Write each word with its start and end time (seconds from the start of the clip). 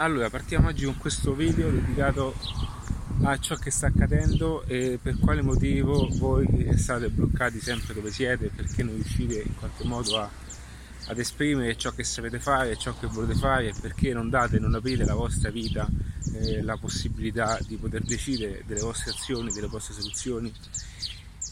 Allora, 0.00 0.30
partiamo 0.30 0.68
oggi 0.68 0.86
con 0.86 0.96
questo 0.96 1.34
video 1.34 1.68
dedicato 1.68 2.34
a 3.24 3.38
ciò 3.38 3.54
che 3.56 3.70
sta 3.70 3.88
accadendo 3.88 4.64
e 4.64 4.98
per 5.00 5.18
quale 5.18 5.42
motivo 5.42 6.08
voi 6.12 6.72
state 6.78 7.10
bloccati 7.10 7.60
sempre 7.60 7.92
dove 7.92 8.10
siete, 8.10 8.48
perché 8.48 8.82
non 8.82 8.94
riuscite 8.94 9.42
in 9.42 9.54
qualche 9.56 9.84
modo 9.84 10.16
a, 10.18 10.30
ad 11.08 11.18
esprimere 11.18 11.76
ciò 11.76 11.90
che 11.90 12.02
sapete 12.02 12.38
fare, 12.38 12.78
ciò 12.78 12.98
che 12.98 13.08
volete 13.08 13.38
fare 13.38 13.74
perché 13.78 14.14
non 14.14 14.30
date, 14.30 14.58
non 14.58 14.74
aprite 14.74 15.04
la 15.04 15.12
vostra 15.12 15.50
vita, 15.50 15.86
eh, 16.32 16.62
la 16.62 16.78
possibilità 16.78 17.58
di 17.66 17.76
poter 17.76 18.00
decidere 18.00 18.62
delle 18.64 18.80
vostre 18.80 19.10
azioni, 19.10 19.52
delle 19.52 19.66
vostre 19.66 19.92
soluzioni 19.92 20.50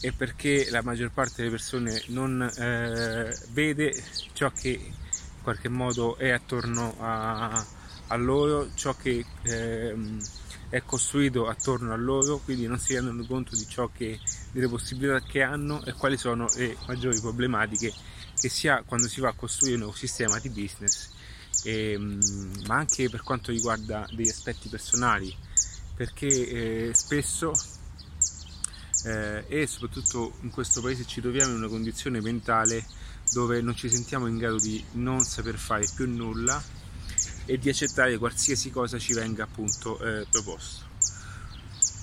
e 0.01 0.11
perché 0.11 0.71
la 0.71 0.81
maggior 0.81 1.11
parte 1.11 1.43
delle 1.43 1.51
persone 1.51 2.01
non 2.07 2.41
eh, 2.41 3.31
vede 3.51 3.93
ciò 4.33 4.49
che 4.49 4.69
in 4.69 5.43
qualche 5.43 5.69
modo 5.69 6.17
è 6.17 6.31
attorno 6.31 6.95
a 6.97 7.77
a 8.09 8.15
loro 8.15 8.69
ciò 8.75 8.95
che 8.95 9.25
ehm, 9.43 10.19
è 10.69 10.83
costruito 10.83 11.47
attorno 11.47 11.93
a 11.93 11.95
loro, 11.95 12.37
quindi 12.37 12.67
non 12.67 12.77
si 12.77 12.93
rendono 12.93 13.25
conto 13.25 13.55
di 13.55 13.67
ciò 13.67 13.89
che, 13.91 14.19
delle 14.51 14.67
possibilità 14.67 15.19
che 15.21 15.41
hanno 15.41 15.83
e 15.83 15.93
quali 15.93 16.17
sono 16.17 16.47
le 16.55 16.77
maggiori 16.87 17.19
problematiche 17.19 17.91
che 18.39 18.49
si 18.49 18.67
ha 18.67 18.83
quando 18.85 19.07
si 19.07 19.19
va 19.19 19.29
a 19.29 19.33
costruire 19.33 19.75
un 19.75 19.81
nuovo 19.81 19.97
sistema 19.97 20.39
di 20.39 20.49
business, 20.49 21.09
e, 21.63 21.91
ehm, 21.93 22.19
ma 22.67 22.75
anche 22.75 23.09
per 23.09 23.21
quanto 23.23 23.51
riguarda 23.51 24.07
degli 24.11 24.29
aspetti 24.29 24.69
personali, 24.69 25.35
perché 25.95 26.27
eh, 26.27 26.93
spesso 26.93 27.51
eh, 29.05 29.45
e 29.47 29.67
soprattutto 29.67 30.33
in 30.41 30.49
questo 30.49 30.81
paese 30.81 31.05
ci 31.05 31.21
troviamo 31.21 31.51
in 31.51 31.57
una 31.57 31.67
condizione 31.67 32.21
mentale 32.21 32.85
dove 33.31 33.61
non 33.61 33.75
ci 33.75 33.89
sentiamo 33.89 34.27
in 34.27 34.37
grado 34.37 34.57
di 34.57 34.83
non 34.93 35.21
saper 35.21 35.57
fare 35.57 35.87
più 35.95 36.07
nulla 36.07 36.61
e 37.49 37.57
di 37.57 37.67
accettare 37.67 38.15
qualsiasi 38.19 38.69
cosa 38.69 38.99
ci 38.99 39.13
venga 39.13 39.43
appunto 39.43 39.99
eh, 39.99 40.27
proposto. 40.29 40.85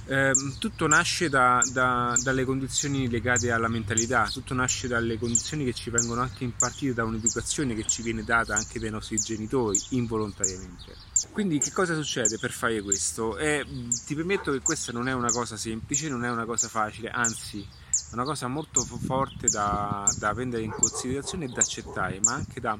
Eh, 0.09 0.33
tutto 0.59 0.87
nasce 0.89 1.29
da, 1.29 1.61
da, 1.73 2.17
dalle 2.23 2.45
condizioni 2.45 3.09
legate 3.09 3.51
alla 3.53 3.69
mentalità, 3.69 4.29
tutto 4.29 4.55
nasce 4.55 4.89
dalle 4.89 5.19
condizioni 5.19 5.65
che 5.65 5.73
ci 5.73 5.91
vengono 5.91 6.21
anche 6.21 6.43
impartite 6.45 6.95
da 6.95 7.05
un'educazione 7.05 7.75
che 7.75 7.85
ci 7.87 8.03
viene 8.03 8.25
data 8.25 8.55
anche 8.55 8.81
dai 8.81 8.91
nostri 8.91 9.19
genitori 9.19 9.81
involontariamente. 9.91 10.95
Quindi 11.31 11.59
che 11.59 11.73
cosa 11.73 11.95
succede 11.95 12.39
per 12.39 12.51
fare 12.51 12.81
questo? 12.83 13.37
Eh, 13.39 13.65
ti 14.05 14.15
permetto 14.15 14.51
che 14.51 14.61
questa 14.61 14.91
non 14.91 15.09
è 15.09 15.13
una 15.13 15.31
cosa 15.31 15.57
semplice, 15.57 16.09
non 16.09 16.25
è 16.25 16.31
una 16.31 16.45
cosa 16.45 16.69
facile, 16.69 17.09
anzi 17.11 17.61
è 17.61 18.15
una 18.15 18.25
cosa 18.25 18.49
molto 18.49 18.85
forte 18.85 19.49
da, 19.49 20.13
da 20.19 20.35
prendere 20.35 20.63
in 20.63 20.71
considerazione 20.71 21.45
e 21.45 21.49
da 21.49 21.61
accettare, 21.61 22.21
ma 22.23 22.33
anche 22.33 22.61
da 22.61 22.79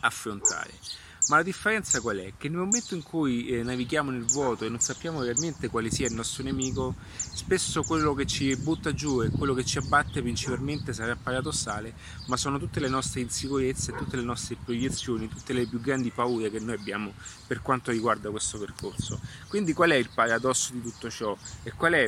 affrontare. 0.00 0.72
Ma 1.26 1.36
la 1.36 1.42
differenza 1.42 2.02
qual 2.02 2.18
è? 2.18 2.32
Che 2.36 2.50
nel 2.50 2.58
momento 2.58 2.94
in 2.94 3.02
cui 3.02 3.46
eh, 3.46 3.62
navighiamo 3.62 4.10
nel 4.10 4.26
vuoto 4.26 4.66
e 4.66 4.68
non 4.68 4.80
sappiamo 4.80 5.22
realmente 5.22 5.68
quale 5.68 5.90
sia 5.90 6.06
il 6.06 6.12
nostro 6.12 6.42
nemico, 6.42 6.94
spesso 7.16 7.82
quello 7.82 8.12
che 8.12 8.26
ci 8.26 8.54
butta 8.56 8.92
giù 8.92 9.22
e 9.22 9.30
quello 9.30 9.54
che 9.54 9.64
ci 9.64 9.78
abbatte 9.78 10.20
principalmente 10.20 10.92
sarà 10.92 11.16
paradossale, 11.16 11.94
ma 12.26 12.36
sono 12.36 12.58
tutte 12.58 12.78
le 12.78 12.88
nostre 12.88 13.22
insicurezze, 13.22 13.94
tutte 13.94 14.16
le 14.16 14.22
nostre 14.22 14.58
proiezioni, 14.62 15.26
tutte 15.28 15.54
le 15.54 15.66
più 15.66 15.80
grandi 15.80 16.10
paure 16.10 16.50
che 16.50 16.60
noi 16.60 16.74
abbiamo 16.74 17.14
per 17.46 17.62
quanto 17.62 17.90
riguarda 17.90 18.28
questo 18.28 18.58
percorso. 18.58 19.18
Quindi 19.48 19.72
qual 19.72 19.92
è 19.92 19.96
il 19.96 20.10
paradosso 20.12 20.74
di 20.74 20.82
tutto 20.82 21.08
ciò? 21.08 21.34
E 21.62 21.72
qual 21.72 21.94
è 21.94 22.06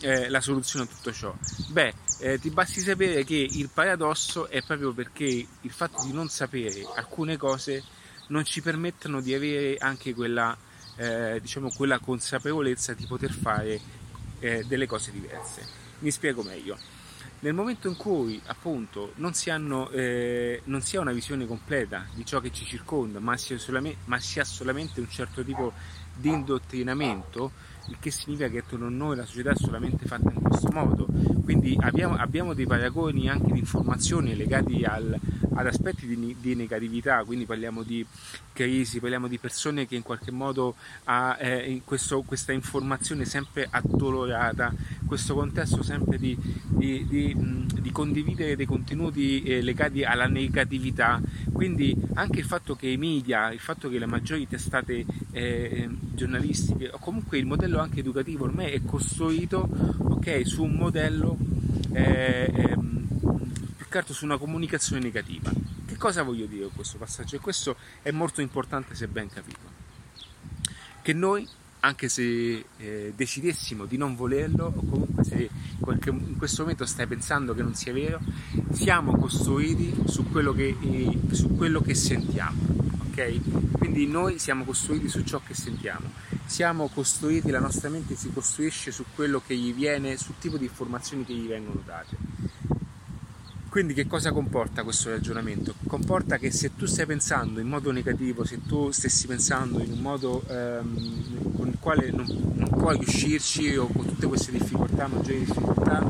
eh, 0.00 0.28
la 0.28 0.40
soluzione 0.40 0.86
a 0.86 0.88
tutto 0.88 1.12
ciò? 1.12 1.32
Beh, 1.68 1.94
eh, 2.18 2.40
ti 2.40 2.50
basti 2.50 2.80
sapere 2.80 3.22
che 3.22 3.46
il 3.48 3.70
paradosso 3.72 4.48
è 4.48 4.60
proprio 4.64 4.92
perché 4.92 5.24
il 5.60 5.70
fatto 5.70 6.04
di 6.04 6.12
non 6.12 6.28
sapere 6.28 6.84
alcune 6.96 7.36
cose 7.36 7.84
non 8.28 8.44
ci 8.44 8.62
permettono 8.62 9.20
di 9.20 9.34
avere 9.34 9.76
anche 9.76 10.14
quella, 10.14 10.56
eh, 10.96 11.38
diciamo, 11.40 11.70
quella 11.70 11.98
consapevolezza 11.98 12.94
di 12.94 13.06
poter 13.06 13.32
fare 13.32 13.80
eh, 14.40 14.64
delle 14.66 14.86
cose 14.86 15.10
diverse. 15.12 15.66
Mi 16.00 16.10
spiego 16.10 16.42
meglio. 16.42 16.76
Nel 17.40 17.52
momento 17.52 17.86
in 17.88 17.96
cui 17.96 18.40
appunto 18.46 19.12
non 19.16 19.34
si, 19.34 19.50
hanno, 19.50 19.90
eh, 19.90 20.62
non 20.64 20.80
si 20.80 20.96
ha 20.96 21.00
una 21.00 21.12
visione 21.12 21.46
completa 21.46 22.06
di 22.14 22.24
ciò 22.24 22.40
che 22.40 22.50
ci 22.50 22.64
circonda, 22.64 23.20
ma 23.20 23.36
si, 23.36 23.52
ha 23.52 24.44
solamente 24.44 25.00
un 25.00 25.10
certo 25.10 25.44
tipo 25.44 25.72
di 26.14 26.30
indottrinamento, 26.30 27.52
il 27.88 27.98
che 28.00 28.10
significa 28.10 28.48
che 28.48 28.58
attorno 28.58 28.86
a 28.86 28.90
noi 28.90 29.16
la 29.16 29.26
società 29.26 29.50
è 29.50 29.54
solamente 29.54 30.06
fatta 30.06 30.30
in 30.32 30.40
questo 30.40 30.70
modo. 30.72 31.06
Quindi 31.44 31.76
abbiamo, 31.78 32.16
abbiamo 32.16 32.54
dei 32.54 32.66
paragoni 32.66 33.28
anche 33.28 33.52
di 33.52 33.58
informazioni 33.58 34.34
legati 34.34 34.82
al, 34.84 35.18
ad 35.56 35.66
aspetti 35.66 36.06
di, 36.06 36.36
di, 36.38 36.54
negatività, 36.54 37.24
quindi 37.24 37.46
parliamo 37.46 37.82
di 37.82 38.04
crisi, 38.52 39.00
parliamo 39.00 39.26
di 39.26 39.38
persone 39.38 39.86
che 39.86 39.96
in 39.96 40.02
qualche 40.02 40.30
modo 40.30 40.74
ha 41.04 41.36
eh, 41.40 41.80
questo, 41.84 42.22
questa 42.22 42.52
informazione 42.52 43.24
sempre 43.24 43.66
addolorata, 43.68 44.72
questo 45.06 45.34
contesto 45.34 45.82
sempre 45.82 46.18
di, 46.18 46.36
di, 46.68 47.06
di 47.06 47.92
condividere 47.92 48.56
dei 48.56 48.66
contenuti 48.66 49.42
eh, 49.42 49.62
legati 49.62 50.04
alla 50.04 50.26
negatività. 50.26 51.20
Quindi 51.52 51.96
anche 52.14 52.40
il 52.40 52.44
fatto 52.44 52.76
che 52.76 52.88
i 52.88 52.98
media, 52.98 53.50
il 53.50 53.58
fatto 53.58 53.88
che 53.88 53.98
le 53.98 54.06
maggiori 54.06 54.46
testate 54.46 55.06
eh, 55.32 55.88
giornalistiche 56.14 56.90
o 56.92 56.98
comunque 56.98 57.38
il 57.38 57.46
modello 57.46 57.78
anche 57.78 58.00
educativo 58.00 58.44
ormai 58.44 58.72
è 58.72 58.82
costruito 58.84 59.68
okay, 59.98 60.44
su 60.44 60.62
un 60.64 60.74
modello 60.74 61.38
altro 63.96 64.14
su 64.14 64.24
una 64.24 64.38
comunicazione 64.38 65.02
negativa. 65.02 65.50
Che 65.86 65.96
cosa 65.96 66.22
voglio 66.22 66.46
dire 66.46 66.64
con 66.64 66.74
questo 66.74 66.98
passaggio? 66.98 67.36
E 67.36 67.38
questo 67.38 67.76
è 68.02 68.10
molto 68.10 68.40
importante 68.40 68.94
se 68.94 69.08
ben 69.08 69.28
capito. 69.28 69.74
Che 71.02 71.12
noi, 71.12 71.48
anche 71.80 72.08
se 72.08 72.64
eh, 72.76 73.12
decidessimo 73.14 73.84
di 73.84 73.96
non 73.96 74.16
volerlo, 74.16 74.66
o 74.66 74.84
comunque 74.84 75.24
se 75.24 75.48
in 75.80 76.36
questo 76.36 76.62
momento 76.62 76.84
stai 76.84 77.06
pensando 77.06 77.54
che 77.54 77.62
non 77.62 77.74
sia 77.74 77.92
vero, 77.92 78.20
siamo 78.72 79.16
costruiti 79.16 79.94
su 80.06 80.28
quello 80.30 80.52
che, 80.52 80.76
eh, 80.80 81.18
su 81.30 81.54
quello 81.54 81.80
che 81.80 81.94
sentiamo. 81.94 82.60
Okay? 83.10 83.40
Quindi 83.72 84.06
noi 84.06 84.38
siamo 84.38 84.64
costruiti 84.64 85.08
su 85.08 85.22
ciò 85.22 85.40
che 85.46 85.54
sentiamo 85.54 86.24
siamo 86.46 86.88
costruiti, 86.88 87.50
la 87.50 87.58
nostra 87.58 87.88
mente 87.88 88.14
si 88.14 88.32
costruisce 88.32 88.92
su 88.92 89.04
quello 89.14 89.42
che 89.44 89.56
gli 89.56 89.74
viene, 89.74 90.16
sul 90.16 90.36
tipo 90.38 90.56
di 90.56 90.64
informazioni 90.64 91.24
che 91.24 91.34
gli 91.34 91.46
vengono 91.46 91.82
date. 91.84 92.16
Quindi 93.76 93.92
che 93.92 94.06
cosa 94.06 94.32
comporta 94.32 94.84
questo 94.84 95.10
ragionamento? 95.10 95.74
Comporta 95.86 96.38
che 96.38 96.50
se 96.50 96.74
tu 96.76 96.86
stai 96.86 97.04
pensando 97.04 97.60
in 97.60 97.68
modo 97.68 97.90
negativo, 97.92 98.42
se 98.42 98.62
tu 98.66 98.90
stessi 98.90 99.26
pensando 99.26 99.82
in 99.82 99.92
un 99.92 99.98
modo 99.98 100.42
ehm, 100.48 101.54
con 101.54 101.68
il 101.68 101.76
quale 101.78 102.10
non, 102.10 102.24
non, 102.54 102.70
puoi 102.70 102.96
uscirci 102.98 103.76
o 103.76 103.86
con 103.88 104.06
tutte 104.06 104.28
queste 104.28 104.50
difficoltà, 104.50 105.08
maggiori 105.08 105.40
difficoltà, 105.40 106.02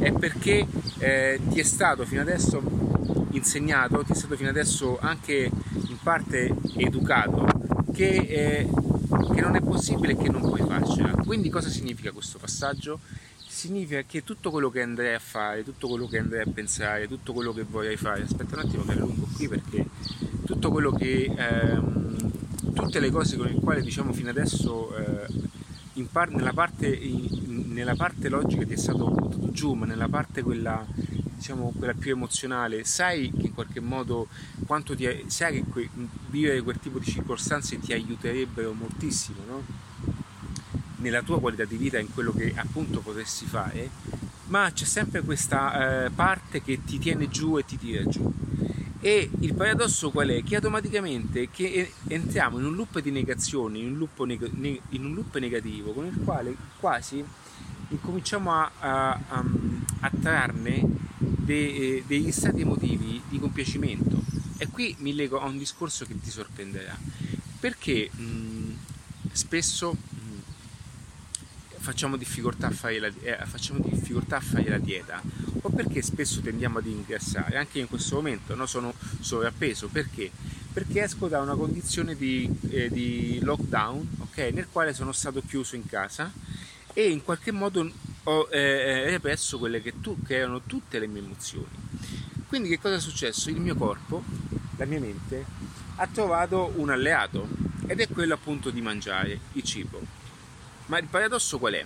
è 0.00 0.10
perché 0.10 0.66
eh, 0.98 1.40
ti 1.50 1.60
è 1.60 1.62
stato 1.62 2.04
fino 2.04 2.20
adesso 2.20 2.60
insegnato, 3.30 4.02
ti 4.02 4.10
è 4.10 4.16
stato 4.16 4.34
fino 4.34 4.48
adesso 4.48 4.98
anche 4.98 5.48
in 5.86 5.96
parte 6.02 6.52
educato 6.78 7.46
che 7.92 8.08
eh, 8.08 8.68
che 9.32 9.40
non 9.40 9.54
è 9.54 9.60
possibile 9.60 10.12
e 10.12 10.16
che 10.16 10.28
non 10.28 10.40
puoi 10.40 10.62
farcela. 10.66 11.12
Quindi 11.24 11.48
cosa 11.48 11.68
significa 11.68 12.10
questo 12.10 12.38
passaggio? 12.38 12.98
Significa 13.54 14.02
che 14.02 14.24
tutto 14.24 14.50
quello 14.50 14.68
che 14.68 14.82
andrei 14.82 15.14
a 15.14 15.20
fare, 15.20 15.62
tutto 15.62 15.86
quello 15.86 16.08
che 16.08 16.18
andrei 16.18 16.42
a 16.42 16.50
pensare, 16.52 17.06
tutto 17.06 17.32
quello 17.32 17.52
che 17.52 17.62
vorrei 17.62 17.96
fare, 17.96 18.22
aspetta 18.22 18.56
un 18.56 18.66
attimo 18.66 18.82
che 18.82 18.90
allungo 18.90 19.28
qui 19.32 19.46
perché 19.46 19.86
tutto 20.44 20.72
quello 20.72 20.90
che, 20.90 21.32
ehm, 21.34 22.32
tutte 22.74 22.98
le 22.98 23.10
cose 23.12 23.36
con 23.36 23.46
le 23.46 23.54
quali 23.54 23.80
diciamo 23.82 24.12
fino 24.12 24.28
adesso 24.28 24.94
eh, 24.96 26.02
par- 26.10 26.30
nella, 26.30 26.52
parte, 26.52 26.88
in, 26.88 27.72
nella 27.72 27.94
parte 27.94 28.28
logica 28.28 28.66
ti 28.66 28.72
è 28.72 28.76
stato 28.76 29.08
buttato 29.08 29.52
giù, 29.52 29.74
ma 29.74 29.86
nella 29.86 30.08
parte 30.08 30.42
quella 30.42 30.84
diciamo, 31.36 31.72
quella 31.78 31.94
più 31.94 32.10
emozionale, 32.10 32.82
sai 32.82 33.30
che 33.30 33.46
in 33.46 33.54
qualche 33.54 33.78
modo 33.78 34.26
quanto 34.66 34.96
ti, 34.96 35.06
sai 35.28 35.62
che 35.62 35.64
que, 35.70 35.88
vivere 36.28 36.60
quel 36.60 36.80
tipo 36.80 36.98
di 36.98 37.06
circostanze 37.06 37.78
ti 37.78 37.92
aiuterebbero 37.92 38.72
moltissimo 38.72 39.38
no? 39.46 39.92
Nella 41.04 41.22
tua 41.22 41.38
qualità 41.38 41.66
di 41.66 41.76
vita, 41.76 41.98
in 41.98 42.12
quello 42.12 42.32
che 42.32 42.52
appunto 42.56 43.00
potresti 43.00 43.44
fare, 43.44 43.90
ma 44.46 44.70
c'è 44.72 44.86
sempre 44.86 45.20
questa 45.20 46.06
eh, 46.06 46.10
parte 46.10 46.62
che 46.62 46.82
ti 46.82 46.98
tiene 46.98 47.28
giù 47.28 47.58
e 47.58 47.64
ti 47.64 47.76
tira 47.78 48.04
giù. 48.06 48.32
E 49.00 49.28
il 49.40 49.52
paradosso 49.52 50.10
qual 50.10 50.28
è? 50.28 50.42
Che 50.42 50.56
automaticamente 50.56 51.50
che 51.50 51.92
entriamo 52.08 52.58
in 52.58 52.64
un 52.64 52.74
loop 52.74 53.00
di 53.00 53.10
negazioni, 53.10 53.80
in 53.80 53.88
un 53.92 53.98
loop, 53.98 54.24
neg- 54.24 54.80
in 54.90 55.04
un 55.04 55.12
loop 55.12 55.36
negativo, 55.36 55.92
con 55.92 56.06
il 56.06 56.18
quale 56.24 56.56
quasi 56.80 57.22
incominciamo 57.88 58.50
a, 58.50 58.70
a, 58.78 59.10
a, 59.28 59.44
a 60.00 60.10
trarne 60.22 60.82
de, 61.18 61.66
eh, 61.66 62.04
degli 62.06 62.32
stati 62.32 62.62
emotivi 62.62 63.20
di 63.28 63.38
compiacimento. 63.38 64.22
E 64.56 64.68
qui 64.68 64.96
mi 65.00 65.14
lego 65.14 65.38
a 65.38 65.46
un 65.46 65.58
discorso 65.58 66.06
che 66.06 66.18
ti 66.18 66.30
sorprenderà, 66.30 66.96
perché 67.60 68.08
mh, 68.10 68.76
spesso 69.32 69.92
mh, 69.92 70.13
facciamo, 71.84 72.16
difficoltà 72.16 72.70
la, 72.70 73.12
eh, 73.20 73.38
facciamo, 73.44 73.78
difficoltà 73.78 74.38
a 74.38 74.40
fare 74.40 74.70
la 74.70 74.78
dieta 74.78 75.20
o 75.60 75.68
perché 75.68 76.00
spesso 76.00 76.40
tendiamo 76.40 76.78
ad 76.78 76.86
ingrassare, 76.86 77.58
anche 77.58 77.78
in 77.78 77.88
questo 77.88 78.16
momento 78.16 78.54
no? 78.54 78.64
sono 78.64 78.94
sovrappeso, 79.20 79.88
perché? 79.88 80.30
perché 80.72 81.02
esco 81.02 81.28
da 81.28 81.40
una 81.40 81.54
condizione 81.54 82.16
di, 82.16 82.48
eh, 82.70 82.88
di 82.88 83.38
lockdown 83.42 84.08
okay, 84.20 84.50
nel 84.52 84.66
quale 84.72 84.94
sono 84.94 85.12
stato 85.12 85.42
chiuso 85.46 85.76
in 85.76 85.84
casa 85.86 86.32
e 86.94 87.10
in 87.10 87.22
qualche 87.22 87.52
modo 87.52 87.88
ho 88.24 88.48
eh, 88.50 89.10
represso 89.10 89.58
quelle 89.58 89.82
che, 89.82 90.00
tu, 90.00 90.16
che 90.22 90.36
erano 90.36 90.62
tutte 90.62 90.98
le 90.98 91.06
mie 91.06 91.22
emozioni. 91.22 91.66
Quindi 92.48 92.70
che 92.70 92.80
cosa 92.80 92.94
è 92.94 93.00
successo? 93.00 93.50
Il 93.50 93.60
mio 93.60 93.74
corpo, 93.74 94.24
la 94.76 94.86
mia 94.86 95.00
mente, 95.00 95.44
ha 95.96 96.06
trovato 96.06 96.72
un 96.76 96.88
alleato 96.88 97.46
ed 97.86 98.00
è 98.00 98.08
quello 98.08 98.32
appunto 98.32 98.70
di 98.70 98.80
mangiare 98.80 99.38
il 99.52 99.62
cibo. 99.62 100.23
Ma 100.86 100.98
il 100.98 101.06
paradosso 101.06 101.58
qual 101.58 101.74
è? 101.74 101.84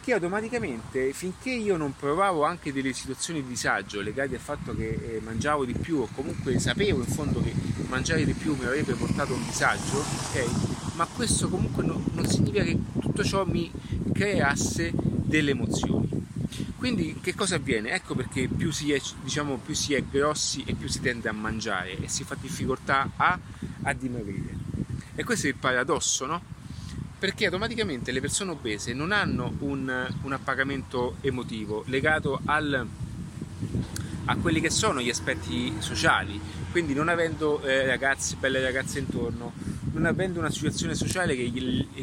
Che 0.00 0.12
automaticamente 0.12 1.12
finché 1.12 1.50
io 1.50 1.76
non 1.76 1.96
provavo 1.96 2.44
anche 2.44 2.72
delle 2.72 2.92
situazioni 2.92 3.42
di 3.42 3.48
disagio 3.48 4.00
legate 4.02 4.34
al 4.34 4.40
fatto 4.40 4.74
che 4.76 4.88
eh, 4.88 5.20
mangiavo 5.24 5.64
di 5.64 5.72
più 5.72 5.98
o 5.98 6.08
comunque 6.14 6.58
sapevo 6.58 6.98
in 7.00 7.06
fondo 7.06 7.42
che 7.42 7.52
mangiare 7.88 8.24
di 8.24 8.34
più 8.34 8.54
mi 8.54 8.66
avrebbe 8.66 8.94
portato 8.94 9.34
un 9.34 9.44
disagio, 9.44 9.96
ok? 9.96 10.94
Ma 10.94 11.06
questo 11.06 11.48
comunque 11.48 11.82
no, 11.82 12.04
non 12.12 12.26
significa 12.26 12.62
che 12.62 12.78
tutto 13.00 13.24
ciò 13.24 13.44
mi 13.46 13.70
creasse 14.12 14.92
delle 14.94 15.50
emozioni. 15.50 16.08
Quindi 16.76 17.18
che 17.20 17.34
cosa 17.34 17.56
avviene? 17.56 17.92
Ecco 17.92 18.14
perché 18.14 18.46
più 18.46 18.70
si, 18.70 18.92
è, 18.92 19.00
diciamo, 19.22 19.56
più 19.56 19.74
si 19.74 19.94
è 19.94 20.04
grossi 20.04 20.62
e 20.66 20.74
più 20.74 20.86
si 20.86 21.00
tende 21.00 21.28
a 21.28 21.32
mangiare 21.32 21.98
e 21.98 22.08
si 22.08 22.24
fa 22.24 22.36
difficoltà 22.38 23.10
a, 23.16 23.38
a 23.82 23.92
dimagrire. 23.94 24.54
E 25.14 25.24
questo 25.24 25.46
è 25.46 25.48
il 25.48 25.56
paradosso, 25.56 26.26
no? 26.26 26.53
Perché 27.24 27.46
automaticamente 27.46 28.12
le 28.12 28.20
persone 28.20 28.50
obese 28.50 28.92
non 28.92 29.10
hanno 29.10 29.54
un, 29.60 30.14
un 30.24 30.32
appagamento 30.34 31.16
emotivo 31.22 31.82
legato 31.86 32.38
al, 32.44 32.86
a 34.26 34.36
quelli 34.36 34.60
che 34.60 34.68
sono 34.68 35.00
gli 35.00 35.08
aspetti 35.08 35.72
sociali, 35.78 36.38
quindi 36.70 36.92
non 36.92 37.08
avendo 37.08 37.62
eh, 37.62 37.86
ragazzi, 37.86 38.36
belle 38.36 38.60
ragazze 38.60 38.98
intorno, 38.98 39.54
non 39.94 40.04
avendo 40.04 40.38
una 40.38 40.50
situazione 40.50 40.94
sociale 40.94 41.34
che, 41.34 41.50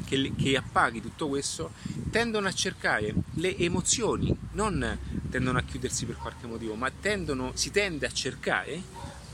che, 0.04 0.34
che 0.36 0.58
appaghi 0.58 1.04
tutto 1.04 1.28
questo, 1.28 1.70
tendono 2.10 2.48
a 2.48 2.52
cercare 2.52 3.14
le 3.36 3.56
emozioni, 3.58 4.36
non 4.54 4.98
tendono 5.30 5.60
a 5.60 5.62
chiudersi 5.62 6.08
per 6.08 6.16
qualche 6.16 6.48
motivo, 6.48 6.74
ma 6.74 6.90
tendono, 7.00 7.52
si 7.54 7.70
tende 7.70 8.08
a 8.08 8.12
cercare 8.12 8.82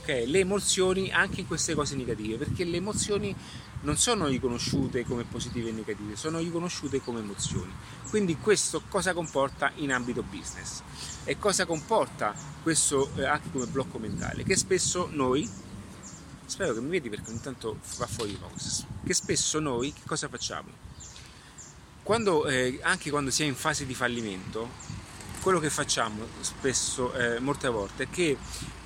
okay, 0.02 0.26
le 0.26 0.40
emozioni 0.40 1.10
anche 1.10 1.40
in 1.40 1.46
queste 1.46 1.74
cose 1.74 1.96
negative, 1.96 2.36
perché 2.36 2.64
le 2.64 2.76
emozioni 2.76 3.34
non 3.82 3.96
sono 3.96 4.26
riconosciute 4.26 5.04
come 5.04 5.24
positive 5.24 5.68
e 5.68 5.72
negative, 5.72 6.16
sono 6.16 6.38
riconosciute 6.38 7.00
come 7.00 7.20
emozioni. 7.20 7.72
Quindi 8.08 8.36
questo 8.36 8.82
cosa 8.88 9.12
comporta 9.12 9.72
in 9.76 9.92
ambito 9.92 10.22
business? 10.22 10.82
E 11.24 11.38
cosa 11.38 11.66
comporta 11.66 12.34
questo 12.62 13.10
eh, 13.16 13.24
anche 13.24 13.50
come 13.50 13.66
blocco 13.66 13.98
mentale? 13.98 14.42
Che 14.42 14.56
spesso 14.56 15.08
noi, 15.12 15.48
spero 16.46 16.74
che 16.74 16.80
mi 16.80 16.88
vedi 16.88 17.08
perché 17.08 17.30
ogni 17.30 17.40
tanto 17.40 17.78
va 17.98 18.06
fuori 18.06 18.36
focus, 18.40 18.84
che 19.04 19.14
spesso 19.14 19.60
noi 19.60 19.92
che 19.92 20.02
cosa 20.06 20.28
facciamo? 20.28 20.86
Quando, 22.02 22.46
eh, 22.46 22.78
anche 22.82 23.10
quando 23.10 23.30
si 23.30 23.42
è 23.42 23.46
in 23.46 23.54
fase 23.54 23.84
di 23.84 23.94
fallimento, 23.94 24.70
quello 25.42 25.60
che 25.60 25.70
facciamo 25.70 26.26
spesso, 26.40 27.12
eh, 27.12 27.38
molte 27.38 27.68
volte, 27.68 28.04
è 28.04 28.10
che 28.10 28.36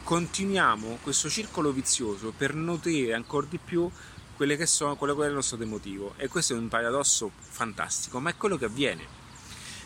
continuiamo 0.02 0.98
questo 1.02 1.28
circolo 1.30 1.70
vizioso 1.70 2.32
per 2.36 2.54
nutrire 2.54 3.14
ancora 3.14 3.46
di 3.48 3.58
più 3.58 3.88
quelle 4.36 4.56
che 4.56 4.66
sono, 4.66 4.96
quello 4.96 5.14
che 5.16 5.24
è 5.24 5.28
il 5.28 5.34
nostro 5.34 5.56
demotivo. 5.56 6.14
E 6.16 6.28
questo 6.28 6.54
è 6.54 6.56
un 6.56 6.68
paradosso 6.68 7.30
fantastico, 7.38 8.20
ma 8.20 8.30
è 8.30 8.36
quello 8.36 8.56
che 8.56 8.66
avviene. 8.66 9.20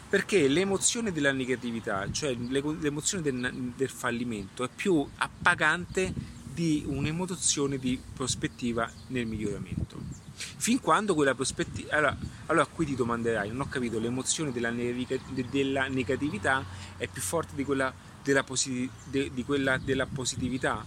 Perché 0.09 0.47
l'emozione 0.49 1.13
della 1.13 1.33
negatività, 1.33 2.11
cioè 2.13 2.35
l'emozione 2.35 3.23
del, 3.23 3.73
del 3.77 3.89
fallimento, 3.89 4.65
è 4.65 4.69
più 4.75 5.07
appagante 5.17 6.13
di 6.57 6.85
un'emozione 6.87 7.79
di 7.79 8.01
prospettiva 8.15 8.91
nel 9.09 9.27
miglioramento. 9.27 9.99
Fin 10.37 10.81
quando 10.81 11.15
quella 11.15 11.35
prospettiva... 11.35 11.93
Allora, 11.97 12.17
allora 12.47 12.67
qui 12.67 12.87
ti 12.87 12.95
domanderai, 12.95 13.49
non 13.49 13.61
ho 13.61 13.69
capito, 13.69 13.99
l'emozione 13.99 14.53
della, 14.53 14.71
della 14.71 15.89
negatività 15.89 16.65
è 16.97 17.07
più 17.09 17.21
forte 17.21 17.55
di 17.55 17.65
quella 17.65 17.93
della, 18.23 18.43
posit- 18.43 18.91
de- 19.05 19.31
di 19.33 19.45
quella 19.45 19.79
della 19.79 20.07
positività? 20.07 20.85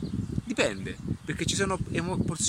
Dipende, 0.50 0.98
perché 1.24 1.46
ci 1.46 1.54
sono 1.54 1.78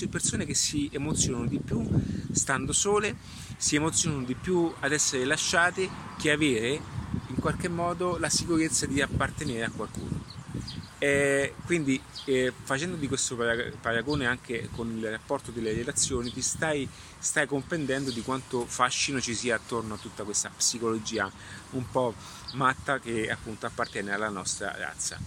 persone 0.09 0.47
che 0.47 0.55
si 0.55 0.89
emozionano 0.91 1.45
di 1.45 1.59
più 1.59 1.87
stando 2.33 2.73
sole, 2.73 3.15
si 3.59 3.77
emozionano 3.77 4.25
di 4.25 4.35
più 4.35 4.73
ad 4.81 4.93
essere 4.93 5.27
lasciate 5.27 5.87
che 6.19 6.31
avere 6.31 6.81
in 7.27 7.35
qualche 7.39 7.69
modo 7.69 8.17
la 8.17 8.31
sicurezza 8.31 8.87
di 8.87 9.03
appartenere 9.03 9.65
a 9.65 9.71
qualcuno. 9.71 10.25
E 10.97 11.53
quindi 11.67 12.01
eh, 12.25 12.51
facendo 12.63 12.97
di 12.97 13.07
questo 13.07 13.37
paragone 13.37 14.25
anche 14.25 14.71
con 14.75 14.97
il 14.97 15.11
rapporto 15.11 15.51
delle 15.51 15.75
relazioni 15.75 16.33
ti 16.33 16.41
stai, 16.41 16.89
stai 17.19 17.47
comprendendo 17.47 18.11
di 18.11 18.23
quanto 18.23 18.65
fascino 18.65 19.21
ci 19.21 19.35
sia 19.35 19.57
attorno 19.57 19.93
a 19.93 19.99
tutta 19.99 20.25
questa 20.25 20.51
psicologia 20.57 21.31
un 21.73 21.85
po' 21.91 22.15
matta 22.55 22.99
che 22.99 23.31
appunto 23.31 23.67
appartiene 23.67 24.11
alla 24.11 24.31
nostra 24.31 24.75
razza. 24.75 25.19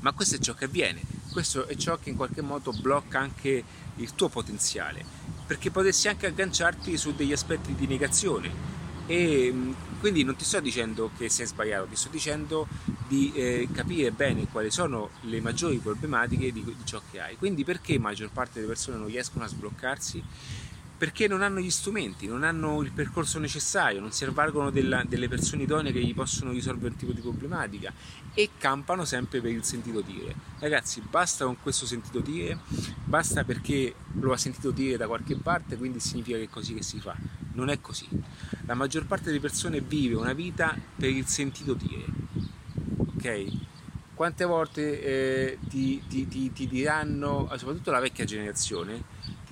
Ma 0.00 0.12
questo 0.12 0.34
è 0.34 0.38
ciò 0.38 0.52
che 0.52 0.66
avviene 0.66 1.11
questo 1.32 1.66
è 1.66 1.74
ciò 1.74 1.98
che 1.98 2.10
in 2.10 2.16
qualche 2.16 2.42
modo 2.42 2.72
blocca 2.72 3.18
anche 3.18 3.64
il 3.96 4.14
tuo 4.14 4.28
potenziale, 4.28 5.04
perché 5.46 5.70
potresti 5.70 6.08
anche 6.08 6.26
agganciarti 6.26 6.96
su 6.96 7.14
degli 7.14 7.32
aspetti 7.32 7.74
di 7.74 7.86
negazione. 7.86 8.80
E 9.06 9.50
mm, 9.52 9.72
quindi 9.98 10.22
non 10.22 10.36
ti 10.36 10.44
sto 10.44 10.60
dicendo 10.60 11.10
che 11.16 11.28
sei 11.28 11.46
sbagliato, 11.46 11.86
ti 11.86 11.96
sto 11.96 12.08
dicendo 12.08 12.68
di 13.08 13.32
eh, 13.34 13.68
capire 13.72 14.12
bene 14.12 14.46
quali 14.46 14.70
sono 14.70 15.10
le 15.22 15.40
maggiori 15.40 15.78
problematiche 15.78 16.52
di, 16.52 16.62
di 16.64 16.76
ciò 16.84 17.00
che 17.10 17.20
hai. 17.20 17.36
Quindi 17.36 17.64
perché 17.64 17.94
la 17.94 18.00
maggior 18.00 18.30
parte 18.30 18.54
delle 18.54 18.66
persone 18.68 18.98
non 18.98 19.06
riescono 19.06 19.44
a 19.44 19.48
sbloccarsi? 19.48 20.22
Perché 21.02 21.26
non 21.26 21.42
hanno 21.42 21.58
gli 21.58 21.68
strumenti, 21.68 22.28
non 22.28 22.44
hanno 22.44 22.80
il 22.80 22.92
percorso 22.92 23.40
necessario, 23.40 23.98
non 23.98 24.12
si 24.12 24.24
avvalgono 24.24 24.70
della, 24.70 25.02
delle 25.02 25.26
persone 25.26 25.64
idonee 25.64 25.90
che 25.90 26.00
gli 26.00 26.14
possono 26.14 26.52
risolvere 26.52 26.92
un 26.92 26.96
tipo 26.96 27.10
di 27.10 27.20
problematica 27.20 27.92
e 28.32 28.50
campano 28.56 29.04
sempre 29.04 29.40
per 29.40 29.50
il 29.50 29.64
sentito 29.64 30.00
dire. 30.00 30.32
Ragazzi, 30.60 31.00
basta 31.00 31.44
con 31.44 31.56
questo 31.60 31.86
sentito 31.86 32.20
dire, 32.20 32.56
basta 33.04 33.42
perché 33.42 33.92
lo 34.20 34.30
ha 34.30 34.36
sentito 34.36 34.70
dire 34.70 34.96
da 34.96 35.08
qualche 35.08 35.34
parte, 35.34 35.76
quindi 35.76 35.98
significa 35.98 36.36
che 36.36 36.44
è 36.44 36.48
così 36.48 36.72
che 36.72 36.84
si 36.84 37.00
fa. 37.00 37.16
Non 37.54 37.68
è 37.68 37.80
così. 37.80 38.06
La 38.66 38.74
maggior 38.74 39.04
parte 39.04 39.24
delle 39.24 39.40
persone 39.40 39.80
vive 39.80 40.14
una 40.14 40.34
vita 40.34 40.72
per 40.94 41.10
il 41.10 41.26
sentito 41.26 41.74
dire. 41.74 42.04
Ok? 43.16 43.46
Quante 44.14 44.44
volte 44.44 45.02
eh, 45.02 45.58
ti, 45.68 46.00
ti, 46.06 46.28
ti, 46.28 46.52
ti 46.52 46.68
diranno, 46.68 47.50
soprattutto 47.56 47.90
la 47.90 47.98
vecchia 47.98 48.24
generazione, 48.24 49.02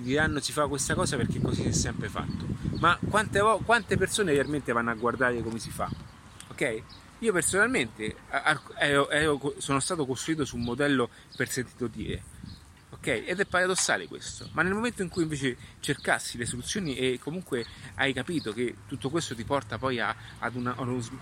diranno 0.00 0.40
si 0.40 0.52
fa 0.52 0.66
questa 0.66 0.94
cosa 0.94 1.16
perché 1.16 1.40
così 1.40 1.62
si 1.62 1.68
è 1.68 1.72
sempre 1.72 2.08
fatto. 2.08 2.46
Ma 2.78 2.98
quante, 3.08 3.40
quante 3.64 3.96
persone 3.96 4.32
realmente 4.32 4.72
vanno 4.72 4.90
a 4.90 4.94
guardare 4.94 5.42
come 5.42 5.58
si 5.58 5.70
fa? 5.70 5.90
Ok? 6.48 6.82
Io 7.20 7.32
personalmente 7.32 8.16
ero, 8.78 9.10
ero, 9.10 9.54
sono 9.58 9.78
stato 9.78 10.06
costruito 10.06 10.46
su 10.46 10.56
un 10.56 10.62
modello 10.62 11.10
per 11.36 11.50
sentito 11.50 11.86
dire, 11.86 12.22
ok? 12.88 13.24
Ed 13.26 13.40
è 13.40 13.44
paradossale 13.44 14.06
questo, 14.06 14.48
ma 14.52 14.62
nel 14.62 14.72
momento 14.72 15.02
in 15.02 15.10
cui 15.10 15.24
invece 15.24 15.54
cercassi 15.80 16.38
le 16.38 16.46
soluzioni 16.46 16.96
e 16.96 17.18
comunque 17.22 17.66
hai 17.96 18.14
capito 18.14 18.54
che 18.54 18.74
tutto 18.88 19.10
questo 19.10 19.34
ti 19.34 19.44
porta 19.44 19.76
poi 19.76 20.00
a, 20.00 20.16
ad, 20.38 20.54
una, 20.54 20.74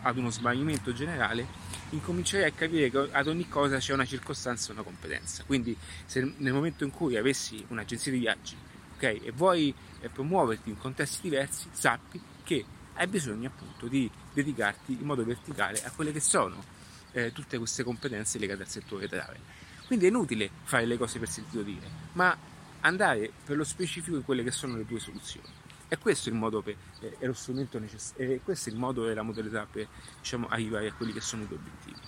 ad, 0.02 0.16
uno 0.16 0.30
sbagliamento 0.30 0.92
generale, 0.92 1.46
incomincerai 1.90 2.48
a 2.48 2.52
capire 2.52 2.90
che 2.90 3.08
ad 3.10 3.26
ogni 3.26 3.48
cosa 3.48 3.78
c'è 3.78 3.92
una 3.92 4.06
circostanza 4.06 4.68
e 4.68 4.74
una 4.74 4.82
competenza. 4.82 5.42
Quindi 5.46 5.76
se 6.06 6.32
nel 6.36 6.52
momento 6.52 6.84
in 6.84 6.90
cui 6.90 7.16
avessi 7.16 7.64
un'agenzia 7.68 8.12
di 8.12 8.18
viaggi 8.18 8.56
okay, 8.98 9.18
e 9.18 9.30
vuoi 9.30 9.74
eh, 10.00 10.08
promuoverti 10.08 10.68
in 10.68 10.78
contesti 10.78 11.22
diversi, 11.22 11.68
sappi 11.72 12.20
che 12.42 12.64
hai 12.94 13.06
bisogno 13.06 13.48
appunto 13.48 13.86
di 13.86 14.10
dedicarti 14.32 14.92
in 14.92 15.06
modo 15.06 15.24
verticale 15.24 15.82
a 15.84 15.90
quelle 15.90 16.12
che 16.12 16.20
sono 16.20 16.62
eh, 17.12 17.32
tutte 17.32 17.58
queste 17.58 17.84
competenze 17.84 18.38
legate 18.38 18.62
al 18.62 18.68
settore 18.68 19.08
travel. 19.08 19.40
Quindi 19.86 20.06
è 20.06 20.08
inutile 20.08 20.50
fare 20.64 20.84
le 20.84 20.98
cose 20.98 21.18
per 21.18 21.28
sentito 21.28 21.62
dire, 21.62 21.88
ma 22.12 22.36
andare 22.80 23.32
per 23.44 23.56
lo 23.56 23.64
specifico 23.64 24.16
in 24.16 24.24
quelle 24.24 24.42
che 24.42 24.50
sono 24.50 24.76
le 24.76 24.86
tue 24.86 25.00
soluzioni. 25.00 25.48
E 25.88 25.96
questo 25.96 26.28
è 26.28 26.32
il 26.32 26.38
modo 26.38 26.60
per, 26.60 26.76
eh, 27.00 27.16
è 27.18 27.26
lo 27.26 27.32
strumento 27.32 27.78
necessario, 27.78 28.34
e 28.34 28.40
questo 28.42 28.68
è 28.68 28.72
il 28.72 28.78
modo 28.78 29.08
e 29.08 29.14
la 29.14 29.22
modalità 29.22 29.66
per 29.70 29.88
diciamo, 30.20 30.48
arrivare 30.48 30.88
a 30.88 30.92
quelli 30.92 31.12
che 31.12 31.20
sono 31.20 31.44
i 31.44 31.46
tuoi 31.46 31.58
obiettivi. 31.58 32.00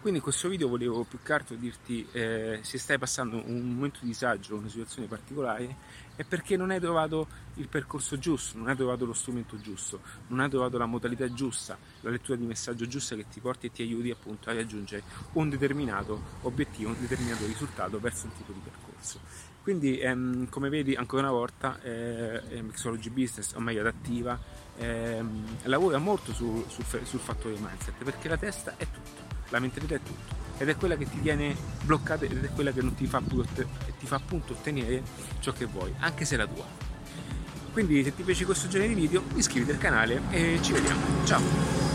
Quindi 0.00 0.18
in 0.18 0.24
questo 0.24 0.48
video 0.48 0.68
volevo 0.68 1.04
più 1.04 1.18
che 1.22 1.32
altro 1.32 1.54
dirti 1.54 2.06
eh, 2.12 2.58
se 2.62 2.78
stai 2.78 2.98
passando 2.98 3.36
un 3.36 3.74
momento 3.74 4.00
di 4.02 4.08
disagio, 4.08 4.56
una 4.56 4.68
situazione 4.68 5.06
particolare, 5.06 5.76
è 6.16 6.24
perché 6.24 6.56
non 6.56 6.70
hai 6.70 6.80
trovato 6.80 7.28
il 7.54 7.68
percorso 7.68 8.18
giusto, 8.18 8.58
non 8.58 8.68
hai 8.68 8.76
trovato 8.76 9.04
lo 9.04 9.12
strumento 9.12 9.60
giusto, 9.60 10.00
non 10.28 10.40
hai 10.40 10.50
trovato 10.50 10.76
la 10.76 10.86
modalità 10.86 11.32
giusta, 11.32 11.78
la 12.00 12.10
lettura 12.10 12.36
di 12.36 12.44
messaggio 12.44 12.86
giusta 12.86 13.14
che 13.14 13.26
ti 13.28 13.40
porti 13.40 13.66
e 13.66 13.70
ti 13.70 13.82
aiuti 13.82 14.10
appunto 14.10 14.50
a 14.50 14.54
raggiungere 14.54 15.02
un 15.34 15.48
determinato 15.48 16.20
obiettivo, 16.42 16.90
un 16.90 16.96
determinato 17.00 17.46
risultato 17.46 18.00
verso 18.00 18.26
un 18.26 18.32
tipo 18.36 18.52
di 18.52 18.60
percorso. 18.60 19.20
Quindi 19.62 20.00
ehm, 20.00 20.48
come 20.48 20.68
vedi 20.68 20.96
ancora 20.96 21.22
una 21.22 21.30
volta 21.30 21.80
eh, 21.80 22.60
Mixology 22.62 23.10
Business, 23.10 23.54
o 23.54 23.60
meglio 23.60 23.80
adattiva, 23.80 24.36
ehm, 24.78 25.58
lavora 25.62 25.98
molto 25.98 26.32
su, 26.32 26.64
su, 26.68 26.82
sul 26.82 27.20
fattore 27.20 27.54
mindset 27.54 28.02
perché 28.02 28.28
la 28.28 28.36
testa 28.36 28.74
è 28.76 28.86
tutto 28.90 29.31
la 29.52 29.60
mentalità 29.60 29.94
è 29.94 30.00
tutto. 30.02 30.40
ed 30.58 30.68
è 30.68 30.76
quella 30.76 30.96
che 30.96 31.08
ti 31.08 31.20
tiene 31.20 31.56
bloccato 31.82 32.24
ed 32.24 32.44
è 32.44 32.50
quella 32.50 32.72
che 32.72 32.82
non 32.82 32.94
ti 32.94 33.06
fa, 33.06 33.20
ti 33.98 34.06
fa 34.06 34.16
appunto 34.16 34.52
ottenere 34.52 35.02
ciò 35.40 35.52
che 35.52 35.64
vuoi, 35.64 35.92
anche 35.98 36.24
se 36.24 36.34
è 36.34 36.38
la 36.38 36.46
tua. 36.46 36.64
Quindi 37.72 38.04
se 38.04 38.14
ti 38.14 38.22
piace 38.22 38.44
questo 38.44 38.68
genere 38.68 38.94
di 38.94 39.00
video 39.00 39.22
iscriviti 39.34 39.72
al 39.72 39.78
canale 39.78 40.20
e 40.30 40.58
ci 40.62 40.72
vediamo. 40.72 41.00
Ciao! 41.24 41.91